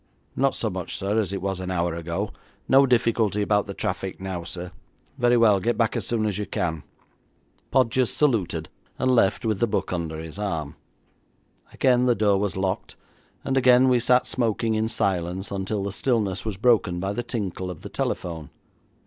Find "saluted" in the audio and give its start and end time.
8.09-8.67